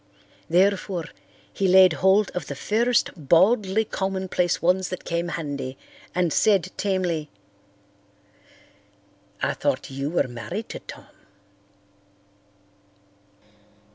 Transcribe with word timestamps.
Therefore 0.49 1.05
he 1.53 1.67
laid 1.67 1.93
hold 1.93 2.31
of 2.31 2.47
the 2.47 2.55
first 2.55 3.11
baldly 3.15 3.85
commonplace 3.85 4.59
ones 4.59 4.89
that 4.89 5.05
came 5.05 5.27
handy 5.27 5.77
and 6.15 6.33
said 6.33 6.71
tamely, 6.75 7.29
"I 9.43 9.53
thought 9.53 9.91
you 9.91 10.09
were 10.09 10.27
married 10.27 10.69
to 10.69 10.79
Tom." 10.79 11.05